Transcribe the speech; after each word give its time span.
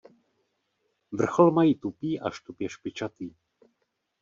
Vrchol 1.11 1.51
mají 1.51 1.75
tupý 1.75 2.19
až 2.19 2.41
tupě 2.41 2.69
špičatý. 2.69 3.33